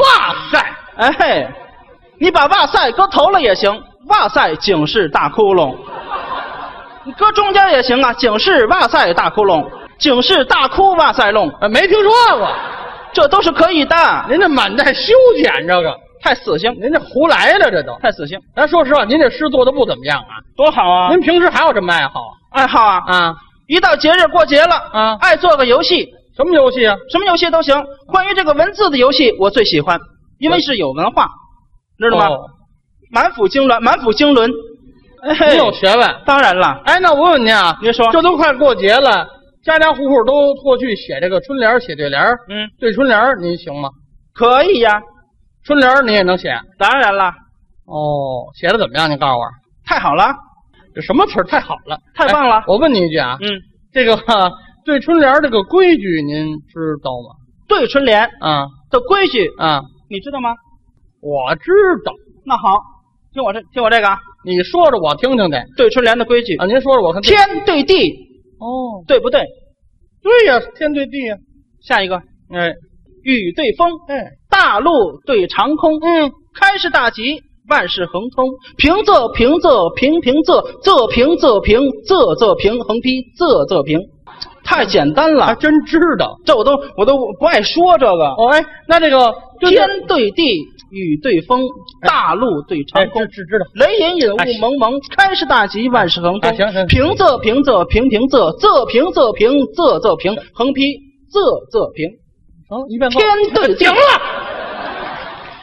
[0.00, 0.58] 哇塞！
[0.96, 1.46] 哎嘿，
[2.18, 5.76] 你把哇塞搁头了也行，哇塞警示大窟窿，
[7.04, 12.48] 你搁中间也行啊，警示哇塞大窟窿，警示大窟哇塞窿，呃没听说过，
[13.12, 13.96] 这都是可以的。
[14.28, 17.96] 您这满带修剪这个，太死性，您这胡来了这都。
[18.00, 20.38] 太死性，咱说实话，您这诗做的不怎么样啊。
[20.56, 21.08] 多好啊！
[21.10, 22.20] 您平时还有什么爱好
[22.52, 23.34] 爱好啊，啊？
[23.66, 26.96] 一到节日过节了啊爱做个游戏，什么游戏啊？
[27.10, 27.74] 什么游戏都行。
[28.08, 29.98] 关于这个文字的游戏，我最喜欢，
[30.38, 31.28] 因为是有文化，
[31.98, 32.28] 知道吗？
[32.28, 32.38] 哦
[33.12, 34.48] 满腹经纶，满腹经纶。
[35.24, 36.16] 哎嘿您有学问。
[36.24, 39.26] 当然了，哎，那我问您啊，您说这都快过节了，
[39.64, 43.90] 家家户户都过去写这个春联儿、写对联儿嗯，对春联儿您行吗？
[44.32, 45.00] 可以呀，
[45.64, 46.58] 春联儿您也能写？
[46.78, 47.24] 当然了，
[47.86, 49.10] 哦，写的怎么样？
[49.10, 49.44] 您告诉我，
[49.84, 50.32] 太好了，
[50.94, 53.48] 这什么词儿太好了，太棒了哎我问你一句啊，嗯，
[53.92, 54.18] 这个
[54.84, 57.36] 对春联儿这个规矩您知道吗？
[57.68, 60.54] 对春联啊的规矩啊，你知道吗？
[61.20, 61.70] 我知
[62.02, 62.12] 道，
[62.46, 62.78] 那好，
[63.34, 67.20] 听我这，听我这个啊，你说着我听听去对春联的规矩啊，，您说说我看。
[67.20, 67.94] 天对地，
[68.60, 69.40] 哦，对不对？
[70.22, 71.36] 对呀，天对地呀，
[71.82, 72.74] 下一个，哎
[73.22, 74.90] 雨对风，哎，大陆
[75.26, 78.46] 对长空，嗯，开市大吉，万事亨通，
[78.76, 83.98] 平仄平仄平平仄，仄平仄平仄仄平，横批仄仄平，
[84.64, 86.36] 太简单了，还真知道。
[86.44, 88.24] 这我都我都不爱说这个。
[88.24, 90.42] 哦，哎，那这个天对地，
[90.90, 91.62] 雨对风，
[92.06, 93.66] 大陆对长哎，空知，知知道。
[93.74, 96.50] 雷隐隐，哎雾蒙蒙，开市大吉，万事亨通。
[96.50, 100.82] 哎行行平仄平仄平平仄，仄平仄平仄仄平，横批
[101.32, 102.08] 仄仄平。
[102.70, 104.00] 哦，一遍够天对地行了，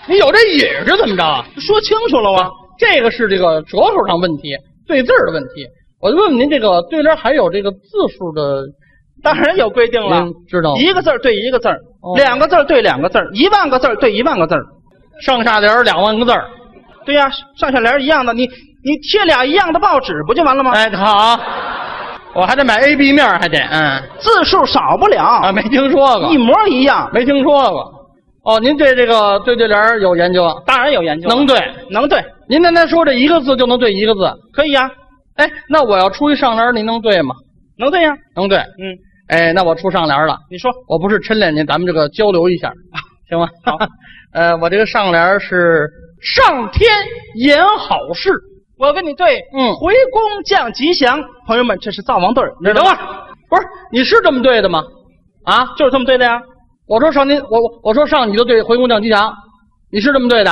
[0.09, 1.45] 你有这瘾是怎么着啊？
[1.57, 2.49] 说清楚了吗！
[2.77, 4.55] 这个是这个折口上问题，
[4.87, 5.65] 对字儿的问题。
[5.99, 7.79] 我就问问您，这个对联还有这个字
[8.17, 8.63] 数的，
[9.23, 10.81] 当然有规定了您，知道吗？
[10.81, 14.63] 一个字儿对一个字儿，哦两个字儿对两个字儿，一万个字儿对一万个字儿。
[15.21, 16.45] 上下联儿两万个字儿。
[17.05, 18.43] 对呀、上下联一样的，你
[18.83, 20.71] 你贴俩一样的报纸不就完了吗？
[20.73, 21.39] 哎，好，
[22.35, 27.09] 我还得买 A、B 面儿，还得嗯字数少不了，啊，没听说过一，模一样。
[27.13, 27.93] 没听说过。
[28.43, 31.57] 哦，您对这个对对联儿有研究，当然有研究了，能对。
[31.89, 34.89] 能对，您刚才说这一个字就能对一个字，可以呀、
[35.35, 37.35] 哎，那我要出一上联儿，您能对吗？
[37.77, 38.57] 能对呀、能对。
[38.57, 38.95] 嗯，
[39.29, 40.37] 哎，那我出上联儿了。
[40.49, 42.71] 你说我不是抻脸您，咱们这个交流一下，
[43.29, 43.47] 行吗？
[43.65, 43.77] 好，
[44.37, 45.89] 呃，我这个上联是
[46.21, 46.87] 上天
[47.33, 48.31] 言好事。
[48.77, 51.19] 我跟你对，嗯回宫降吉祥。
[51.47, 52.91] 朋友们，这是灶王对儿，你等会？
[52.91, 52.97] 儿，
[53.49, 54.83] 不是你是这么对的吗？
[55.43, 56.39] 啊，就是这么对的呀。
[56.87, 59.33] 我说上您，我我说上你就对回宫降吉祥，
[59.91, 60.51] 你是这么对的？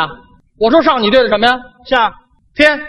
[0.59, 1.55] 我说上你对的什么呀？
[1.85, 2.11] 下
[2.55, 2.79] 天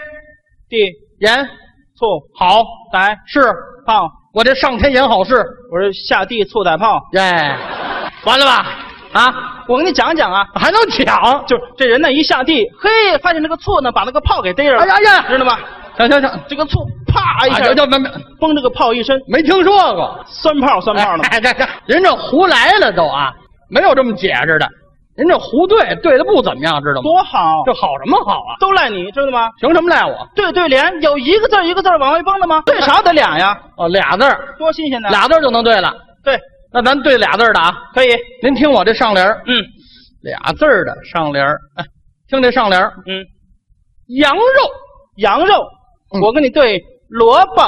[0.67, 0.77] 地
[1.19, 1.47] 言
[1.95, 3.53] 醋好歹是，
[3.85, 6.99] 胖，我这上天言好事，我说下地醋歹炮。
[7.13, 7.55] 耶，
[8.25, 8.86] 完了吧？
[9.17, 11.43] 啊，我跟你讲讲啊，还能抢？
[11.47, 15.57] 就是这人呢一下地，嘿，发现这个醋呢把那个炮给逮着了，哎呀呀知道吗？
[15.97, 18.07] 行行行，这个醋啪一啊，下这没没
[18.39, 20.23] 崩这个炮一身，没听说过。
[20.27, 21.23] 酸炮酸炮的。
[21.29, 23.33] 哎，这这人这胡来了都啊，
[23.69, 24.67] 没有这么解释的。
[25.15, 27.01] 人这胡对对的不怎么样，知道吗？
[27.01, 28.53] 多好，这好什么好啊？
[28.59, 29.49] 都赖你，知道吗？
[29.59, 30.27] 凭什么赖我？
[30.35, 32.61] 对对联有一个字一个字往外蹦的吗？
[32.67, 35.09] 最少得俩呀，哦，俩字儿，多新鲜呢！
[35.09, 35.91] 俩字儿就能对了。
[36.23, 36.37] 对，
[36.71, 37.73] 那咱对俩字儿的啊。
[37.93, 38.09] 可以。
[38.43, 39.63] 您听我这上联儿嗯
[40.21, 41.85] 俩字儿的上联儿哎，
[42.27, 43.23] 听这上联儿嗯，
[44.07, 44.41] 羊肉，
[45.17, 45.55] 羊肉，
[46.13, 47.63] 嗯我跟你对萝卜，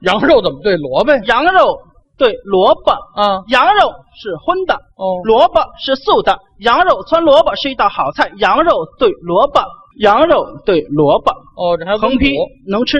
[0.00, 1.20] 羊肉怎么对萝卜呀？
[1.26, 1.78] 羊肉
[2.16, 9.60] 对萝卜，啊，羊肉是荤的，哦，萝卜是素的，羊肉汆萝卜是一道好菜，羊肉对萝卜，
[10.00, 12.98] 羊肉对萝卜，哦，这还横批能吃。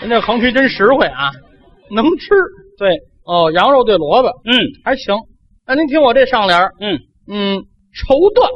[0.00, 1.30] 您这横批真实惠啊，
[1.90, 2.34] 能吃。
[2.78, 4.52] 对，哦，羊肉对萝卜嗯
[4.84, 5.14] 还行。
[5.66, 7.62] 那您听我这上联儿嗯，嗯，
[7.94, 8.48] 绸缎，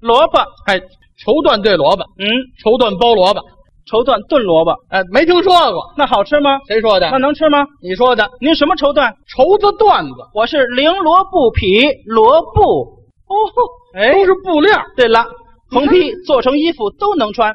[0.00, 0.78] 萝卜，哎，
[1.18, 2.26] 绸缎对萝卜，嗯，
[2.62, 3.40] 绸缎包萝卜，
[3.86, 6.58] 绸缎炖萝卜，哎，没听说过，那好吃吗？
[6.68, 7.18] 谁说的那？
[7.18, 7.64] 能吃吗？
[7.82, 9.10] 你说的，您什么绸缎？
[9.26, 13.00] 绸子缎子，我是绫罗布匹罗布。
[13.26, 13.34] 哦，
[13.96, 14.76] 哎，都是布料。
[14.96, 15.24] 对了，
[15.70, 17.54] 横批做成衣服都能穿。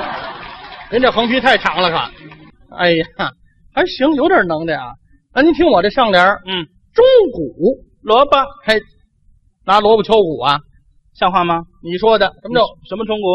[0.92, 2.10] 您这横批太长了，看。
[2.76, 3.06] 哎呀，
[3.74, 4.92] 还行，有点能耐啊。
[5.36, 8.80] 那您听我这上联儿嗯，钟鼓，萝卜嘿，
[9.66, 10.56] 拿萝卜敲鼓啊？
[11.12, 11.60] 像话吗？
[11.84, 13.26] 你说的什么叫什么钟鼓？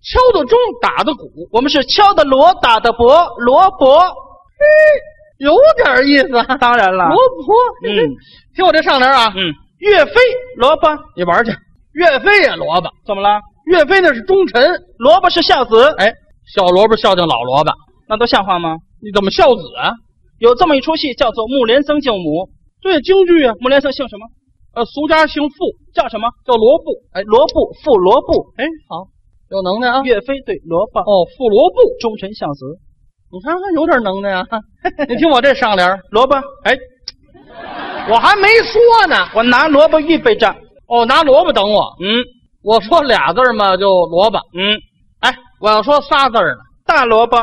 [0.00, 1.28] 敲的钟，打的鼓？
[1.52, 4.00] 我们是敲的锣，打的钹，罗卜。
[5.36, 5.52] 有
[5.84, 6.56] 点意思啊。
[6.56, 7.52] 当然了，萝卜，
[7.84, 8.08] 嗯
[8.56, 10.14] 听我这上联啊，嗯，岳飞
[10.56, 11.52] 萝卜你玩去。
[11.92, 13.38] 岳飞也萝卜，怎么了？
[13.66, 14.62] 岳飞那是忠臣。
[14.96, 16.10] 萝卜是孝子，哎，
[16.54, 17.70] 小萝卜孝敬老萝卜，
[18.08, 18.76] 那都像话吗？
[19.02, 19.92] 你怎么孝子啊？
[20.40, 22.48] 有这么一出戏叫做《木莲僧救母》，
[22.80, 23.52] 对，京剧啊。
[23.60, 24.24] 木莲僧姓什么？
[24.72, 26.30] 呃，俗家姓傅，叫什么？
[26.46, 26.96] 叫罗布。
[27.12, 28.48] 哎，罗布，傅罗布。
[28.56, 29.04] 哎，好，
[29.50, 30.00] 有能耐啊。
[30.02, 32.80] 岳飞对萝卜，哦，傅罗布，忠臣孝子。
[33.30, 34.42] 你看看有点能耐啊。
[35.08, 36.72] 你听我这上联儿，萝卜，哎，
[38.08, 39.28] 我还没说呢。
[39.36, 40.48] 我拿萝卜预备着。
[40.88, 41.82] 哦，拿萝卜等我。
[42.00, 42.24] 嗯
[42.62, 44.38] 我说俩字儿嘛，就萝卜。
[44.54, 44.78] 嗯，
[45.20, 47.36] 哎，我要说仨字儿呢，大萝卜，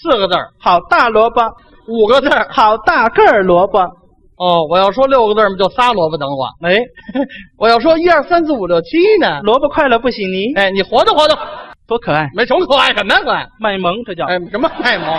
[0.00, 1.40] 四个字儿，好大萝卜，
[1.88, 2.48] 五个字儿。
[2.50, 3.78] 好大个儿萝卜。
[4.38, 6.44] 哦，我要说六个字儿嘛，就仨萝卜等我。
[6.60, 6.76] 哎，
[7.56, 9.40] 我要说一二三四五六七呢。
[9.40, 11.38] 萝卜快乐不洗泥，哎，你活动活动，
[11.86, 12.28] 多可爱！
[12.34, 13.46] 没什么可爱，什么呀可爱？
[13.58, 14.26] 卖萌，这叫。
[14.26, 15.18] 哎，什么卖萌？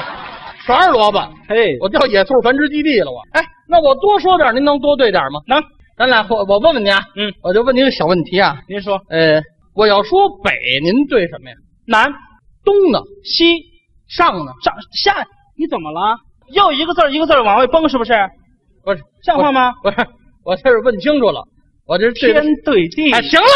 [0.67, 1.19] 全是萝卜。
[1.49, 3.17] 嘿，我掉野兔繁殖基地了，我。
[3.31, 5.39] 哎，那我多说点，您能多对点吗？
[5.47, 5.59] 能，
[5.97, 9.41] 咱俩我我问问您啊，嗯，我就问您个小问题啊，您说呃，
[9.73, 10.51] 我要说北，
[10.83, 11.55] 您对什么呀？
[11.87, 12.05] 南
[12.63, 12.99] 东呢？
[13.23, 13.45] 西
[14.07, 14.51] 上呢？
[14.61, 14.71] 上
[15.03, 15.25] 下，
[15.57, 16.17] 你怎么了？
[16.53, 18.13] 又一个字儿一个字儿往外蹦，是不是？
[18.83, 19.73] 不是，像话吗？
[19.83, 19.97] 不是，
[20.45, 21.43] 我这是问清楚了，
[21.85, 23.47] 我这是天对地，哎，行了，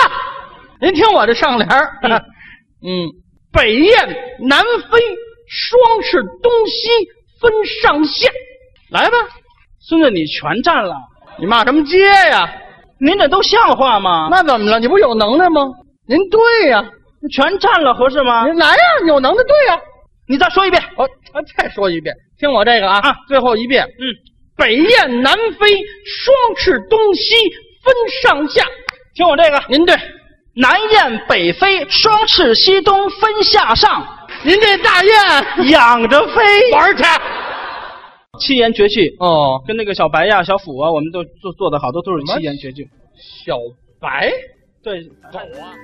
[0.81, 2.11] 您听我这上联儿，嗯
[2.83, 3.07] 嗯，
[3.53, 3.95] 北雁
[4.39, 4.99] 南飞，
[5.47, 6.89] 双翅东西
[7.39, 7.51] 分
[7.81, 8.29] 上下，
[8.89, 9.15] 来吧，
[9.79, 10.95] 孙子你全占了，
[11.39, 12.51] 你骂什么街呀？
[12.99, 14.27] 您这都像话吗？
[14.29, 14.79] 那怎么了？
[14.79, 15.61] 你不有能耐吗？
[16.07, 16.83] 您对呀，
[17.31, 18.45] 全占了，合适吗？
[18.47, 19.79] 您来呀，你有能耐对呀。
[20.27, 20.81] 你再说一遍。
[20.97, 24.03] 我我再说一遍，听我这个啊，啊最后一遍，嗯，
[24.57, 25.67] 北雁南飞，
[26.03, 27.35] 双翅东西
[27.83, 28.65] 分上下。
[29.13, 29.95] 听我这个，您对，
[30.55, 36.41] 南雁北飞，双翅西东分下上，您这大雁仰着飞。
[36.73, 37.03] 玩去。
[38.39, 42.89] 七言绝句，哦，跟那个小白呀、小虎啊，我们都做做的好多都是七言绝句。
[43.45, 43.55] 小
[43.99, 44.31] 白
[44.83, 45.77] 对，狗啊。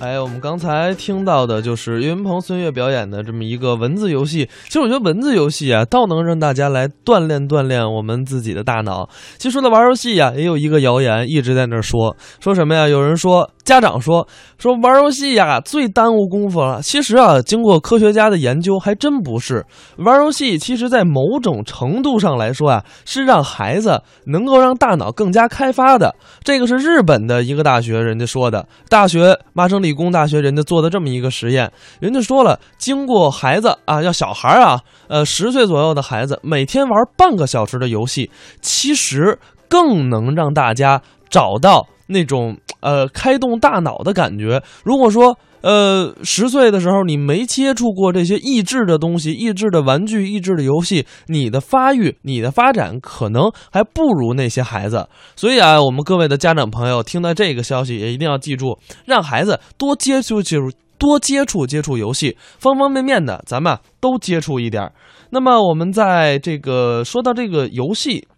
[0.00, 4.48] 哎，我们刚才听到的就是岳云鹏、孙越表演的这么一个文字游戏。
[4.64, 9.10] 其实我觉得文字游戏啊，倒能让大家来锻炼锻炼我们自己的大脑。
[9.36, 12.88] 其实说到玩游戏呀、也有一个谣言一直在那儿说，说什么呀？
[12.88, 14.26] 有人说，家长说
[14.58, 16.82] 说玩游戏呀最耽误功夫了。
[16.82, 19.64] 其实啊，经过科学家的研究，还真不是。
[19.98, 26.12] 玩游戏其实在某种程度上来说啊，是让孩子能够让大脑更加开发的。
[26.42, 38.28] 这个是日本的一个大学人家说的，大学麻省理工大学人家做的这么一个实验，人家说了，经过孩子啊，要小孩啊，呃，十岁左右的孩子每天玩半个小时的游戏，
[38.60, 44.62] 其实更能让大家找到那种呃开动大脑的感觉。
[44.84, 55.06] 如果说呃，十岁的时候你没接触过这些益智的东西、益智的玩具、益智的游戏，你的发育、你的发展可能还不如那些孩子。
[55.36, 60.70] 所以啊，我们各位的家长朋友听到这个消息，也一定要记住，让孩子多接触接触。
[61.00, 64.92] 多接触接触游戏，方方面面的，咱们都接触一点。
[65.30, 68.28] 那么我们在这个说到这个游戏，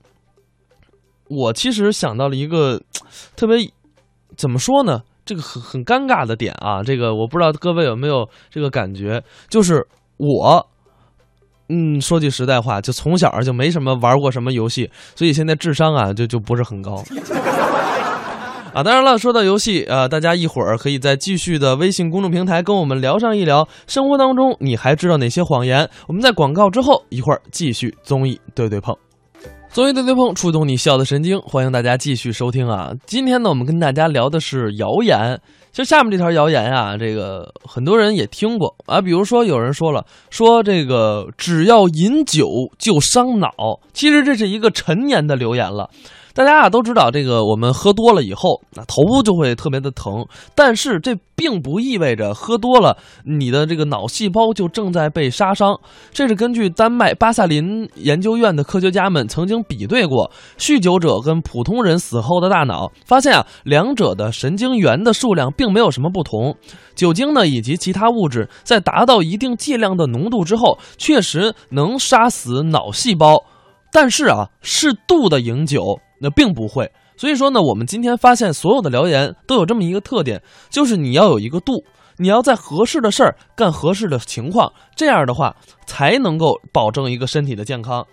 [1.26, 2.80] 我其实想到了一个
[3.34, 3.68] 特别
[4.43, 5.03] 怎么说呢？
[5.24, 9.86] 这个很很尴尬的点啊，这个我不知道各位有没有这个感觉，就是
[10.16, 10.66] 我，
[11.68, 17.01] 嗯，说句实在话，就从小就没什么玩过什么游戏，所以现在智商啊就就不是很高。
[18.74, 25.88] 啊，当然了，说到游戏啊，大家一会儿可以在继续的微信公众平台跟我们聊上一聊，生活当中你还知道哪些谎言？
[26.09, 28.93] 我们在广告之后一会儿继续综艺对对碰。
[29.73, 32.93] 综艺对对碰，触动你笑的神经，欢迎大家继续收听啊！
[33.07, 35.41] 今天呢，我们跟大家聊的是谣言。
[35.73, 42.47] 其实下面这条谣言啊，这个很多人也听过啊，比如说有人说了，说这个只要饮酒
[42.79, 45.89] 就伤脑，其实这是一个陈年的留言了。
[46.35, 50.24] 大家啊都知道，这个我们喝多了以后，那头部就会特别的疼。
[50.55, 55.78] 但是这并不意味着喝多了，你的这个脑细胞就正在被杀伤。
[56.11, 66.57] 这是根据丹麦巴萨林研究院的科学家们曾经比对过酗酒者跟普通人死后的大脑，发现啊，两者的神经元的数量并没有什么不同。
[66.95, 73.43] 酒精呢以及其他物质在达到一定剂量的浓度之后，确实能杀死脑细胞。
[73.93, 75.99] 但是啊，适度的饮酒。
[76.23, 81.83] 那并不会，所以说呢，我们今天发现所有的谣言都有这么一个特点，就是你要有一个度，
[82.18, 88.07] 你要在合适的事儿干合适的情况，这样的话才能够保证一个身体的健康。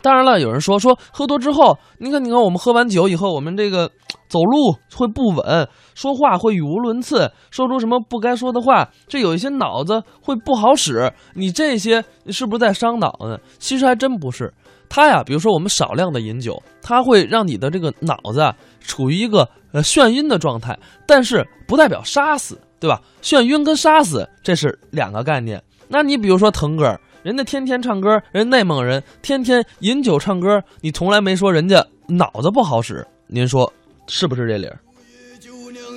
[0.00, 3.90] 当然了，有人说说喝多之后，你看你看我们喝完酒以后，我们这个
[4.28, 13.38] 走路会不稳，说话会语无伦次，说出什么不该说的话，这有一些脑子会不好使，你这些是不是在伤脑呢？
[13.58, 14.54] 其实还真不是。
[14.88, 23.00] 它呀，比如说我们少量的饮酒，它会让你的这个脑子啊处于一个呃眩晕的状态，但是不代表杀死，对吧？
[23.22, 25.62] 眩晕跟杀死这是两个概念。
[25.88, 33.72] 那你比如说腾格尔，人家天天唱歌，人内蒙人天天饮酒唱歌，你从来没说人家脑子不好使，您说
[34.06, 34.78] 是不是这理儿？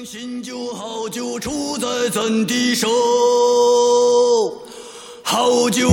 [0.04, 2.88] 新酒好酒出在咱的手，
[5.24, 5.88] 好酒。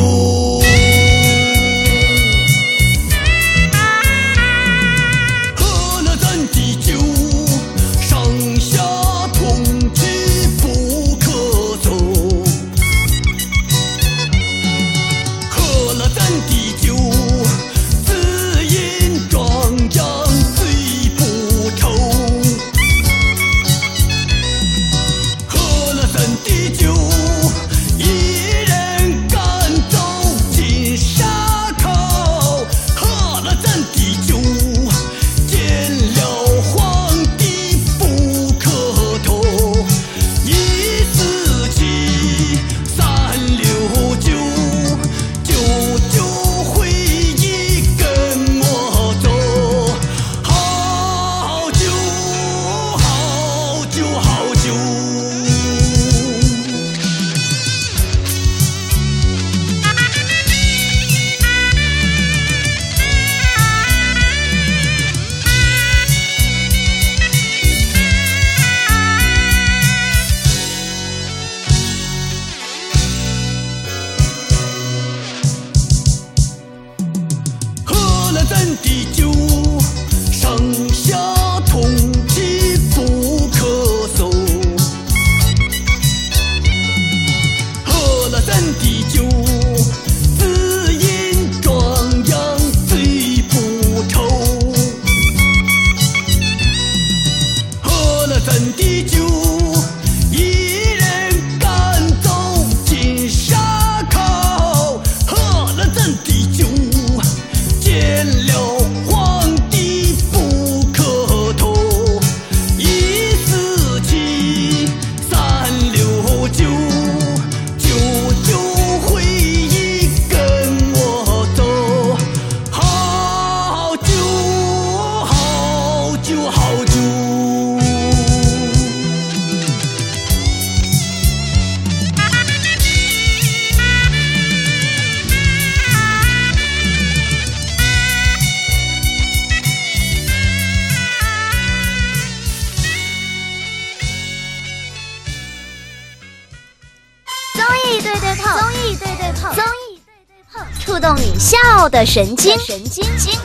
[151.89, 153.39] 的神经，神经经。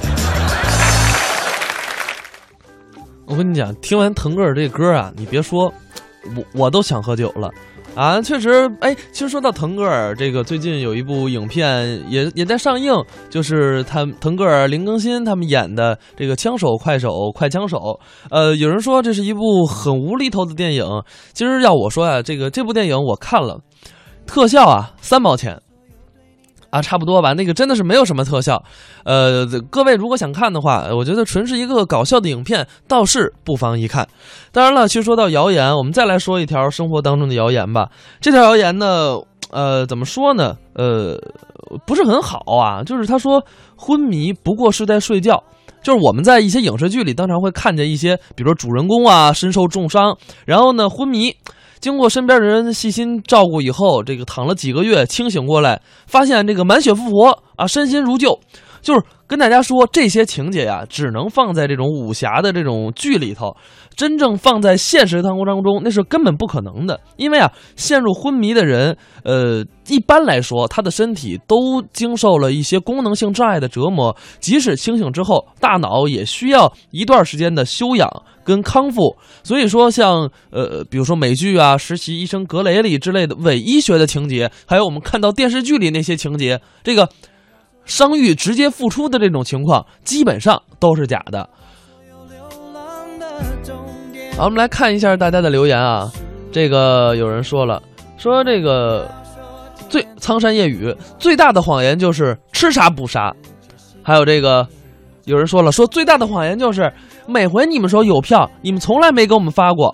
[3.26, 5.74] 我跟你讲，听完腾格尔这歌啊，你别说，
[6.36, 7.50] 我我都想喝酒了。
[7.96, 12.92] 啊，确实，哎，其实说到腾格尔，这个最近有一部影片也也在上映，
[13.30, 17.78] 就是他腾格尔、林更新他们演的这个《枪手快手快枪手》。
[18.32, 20.84] 呃，有人说这是一部很无厘头的电影，
[21.34, 23.60] 其实要我说啊，这个这部电影我看了，
[24.26, 25.62] 特效啊三毛钱，
[26.74, 27.34] 啊，差不多吧。
[27.34, 28.60] 那个真的是没有什么特效，
[29.06, 34.08] 呃，各位如果想看的话，我觉得纯是一个搞笑的影片，倒是不妨一看。
[34.52, 37.90] 当然了，其实说到谣言，我们再来说一条生活当中的谣言吧。
[38.20, 39.20] 这条谣言呢，
[39.52, 40.58] 呃，怎么说呢？
[40.74, 41.16] 呃，
[41.86, 43.40] 不是很好啊，就是他说
[43.78, 45.44] 昏迷不过是在睡觉。
[45.84, 51.36] 就是我们在一些影视剧里，经常会看见一些，比如说主人公啊身受重伤，然后呢昏迷，
[51.84, 58.40] 经过身边的人细心照顾以后，这个躺了几个月，清醒过来，发现这个满血复活啊，身心如旧。
[58.82, 63.54] 就是跟大家说，这些情节呀，只能放在这种武侠的这种剧里头，
[63.98, 66.98] 真正放在现实生活当中，那是根本不可能的。
[67.18, 78.10] 因为啊，陷入昏迷的人，呃，一般来说，他的身体都经受了一些功能性障碍的折磨，即使清醒之后，大脑也需要一段时间的休养
[78.44, 79.16] 跟康复。
[79.44, 87.08] 所以说，像呃，比如说美剧啊，《实习医生格雷里》之类的伪医学的情节，还有我们看到电视剧里那些情节，这个。
[87.86, 91.50] 伤愈直接复出的这种情况，基本上都是假的。
[94.38, 96.10] 好，我们来看一下大家的留言啊。
[96.50, 97.84] 这个有人说了，
[98.18, 99.12] 说这个
[99.90, 103.36] 最苍山夜雨最大的谎言就是吃啥补啥。
[104.02, 104.66] 还有这个
[105.26, 106.90] 有人说了，说最大的谎言就是
[107.28, 109.94] 每回你们说有票，你们从来没给我们发过。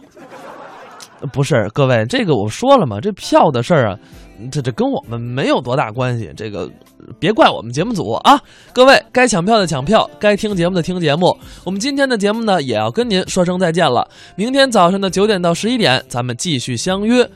[1.33, 3.97] 不是，各位，这个我说了嘛，这票的事儿啊。
[4.49, 6.69] 这这跟我们没有多大关系，这个
[7.19, 8.39] 别怪我们节目组啊！
[8.71, 11.37] 各位该抢票的抢票，该听节目的听节目。
[11.65, 14.07] 我们今天的节目呢，也要跟您说声再见了。
[14.37, 17.29] 明天早上的九点到十一点，咱们继续相约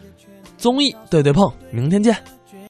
[0.58, 2.16] 综艺对对碰，明天见。